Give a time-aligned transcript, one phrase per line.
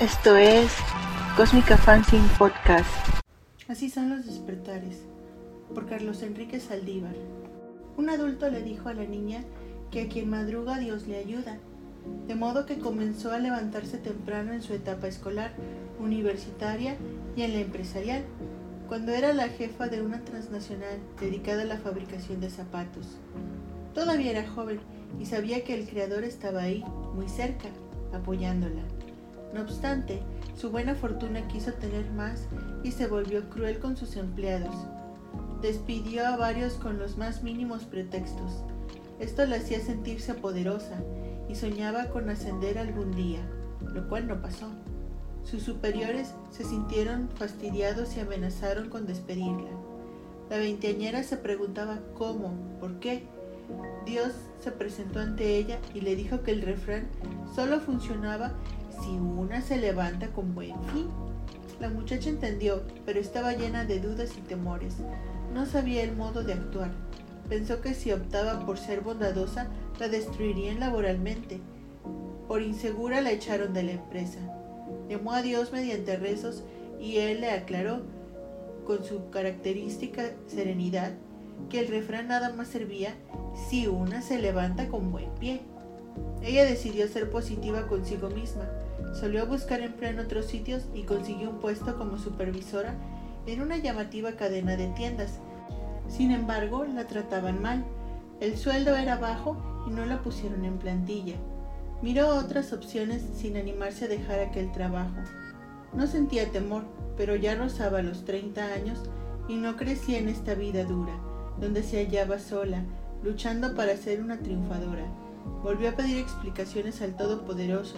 [0.00, 0.70] Esto es
[1.38, 2.90] Cósmica Fanzine Podcast.
[3.66, 5.06] Así son los despertares,
[5.74, 7.14] por Carlos Enrique Saldívar.
[7.96, 9.42] Un adulto le dijo a la niña
[9.90, 11.56] que a quien madruga Dios le ayuda,
[12.28, 15.54] de modo que comenzó a levantarse temprano en su etapa escolar,
[15.98, 16.98] universitaria
[17.34, 18.22] y en la empresarial,
[18.88, 23.16] cuando era la jefa de una transnacional dedicada a la fabricación de zapatos.
[23.94, 24.78] Todavía era joven
[25.18, 26.84] y sabía que el creador estaba ahí,
[27.14, 27.68] muy cerca,
[28.12, 28.82] apoyándola.
[29.54, 30.22] No obstante,
[30.56, 32.46] su buena fortuna quiso tener más
[32.82, 34.74] y se volvió cruel con sus empleados.
[35.62, 38.62] Despidió a varios con los más mínimos pretextos.
[39.18, 41.00] Esto la hacía sentirse poderosa
[41.48, 43.40] y soñaba con ascender algún día,
[43.80, 44.68] lo cual no pasó.
[45.44, 49.70] Sus superiores se sintieron fastidiados y amenazaron con despedirla.
[50.50, 53.24] La veinteañera se preguntaba cómo, por qué.
[54.04, 57.08] Dios se presentó ante ella y le dijo que el refrán
[57.54, 58.52] solo funcionaba
[59.02, 61.08] si una se levanta con buen fin.
[61.80, 64.94] La muchacha entendió, pero estaba llena de dudas y temores.
[65.52, 66.90] No sabía el modo de actuar.
[67.48, 69.68] Pensó que si optaba por ser bondadosa,
[70.00, 71.60] la destruirían laboralmente.
[72.48, 74.38] Por insegura la echaron de la empresa.
[75.08, 76.64] Llamó a Dios mediante rezos
[77.00, 78.02] y él le aclaró,
[78.86, 81.12] con su característica serenidad,
[81.68, 83.14] que el refrán nada más servía
[83.68, 85.60] si una se levanta con buen pie.
[86.42, 88.68] Ella decidió ser positiva consigo misma.
[89.18, 92.94] Solió buscar empleo en otros sitios y consiguió un puesto como supervisora
[93.46, 95.40] en una llamativa cadena de tiendas.
[96.08, 97.84] Sin embargo, la trataban mal.
[98.40, 99.56] El sueldo era bajo
[99.86, 101.36] y no la pusieron en plantilla.
[102.02, 105.16] Miró otras opciones sin animarse a dejar aquel trabajo.
[105.94, 106.84] No sentía temor,
[107.16, 108.98] pero ya rozaba los 30 años
[109.48, 111.18] y no crecía en esta vida dura,
[111.58, 112.84] donde se hallaba sola,
[113.22, 115.06] luchando para ser una triunfadora.
[115.62, 117.96] Volvió a pedir explicaciones al Todopoderoso,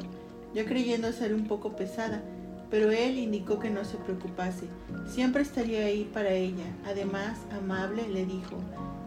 [0.54, 2.22] ya creyendo ser un poco pesada,
[2.70, 4.66] pero él indicó que no se preocupase,
[5.06, 6.64] siempre estaría ahí para ella.
[6.86, 8.56] Además, amable, le dijo,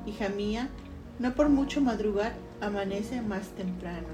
[0.06, 0.69] hija mía,
[1.19, 4.07] no por mucho madrugar, amanece más temprano.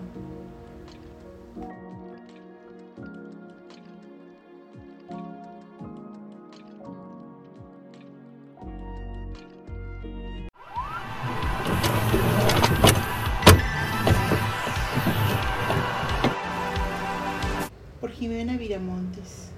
[18.19, 19.56] Jimena Viramontes.